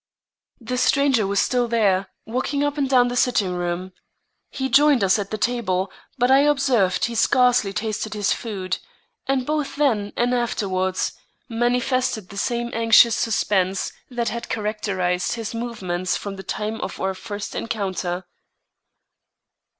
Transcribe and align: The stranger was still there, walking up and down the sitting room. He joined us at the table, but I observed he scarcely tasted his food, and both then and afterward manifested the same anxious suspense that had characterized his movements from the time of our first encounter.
The 0.59 0.79
stranger 0.79 1.27
was 1.27 1.39
still 1.39 1.67
there, 1.67 2.07
walking 2.25 2.63
up 2.63 2.75
and 2.75 2.89
down 2.89 3.07
the 3.09 3.15
sitting 3.15 3.53
room. 3.53 3.91
He 4.49 4.67
joined 4.67 5.03
us 5.03 5.19
at 5.19 5.29
the 5.29 5.37
table, 5.37 5.91
but 6.17 6.31
I 6.31 6.39
observed 6.39 7.05
he 7.05 7.13
scarcely 7.13 7.71
tasted 7.71 8.15
his 8.15 8.33
food, 8.33 8.79
and 9.27 9.45
both 9.45 9.75
then 9.75 10.11
and 10.17 10.33
afterward 10.33 10.97
manifested 11.47 12.29
the 12.29 12.37
same 12.37 12.71
anxious 12.73 13.15
suspense 13.15 13.93
that 14.09 14.29
had 14.29 14.49
characterized 14.49 15.33
his 15.33 15.53
movements 15.53 16.17
from 16.17 16.35
the 16.35 16.41
time 16.41 16.81
of 16.81 16.99
our 16.99 17.13
first 17.13 17.53
encounter. 17.53 18.25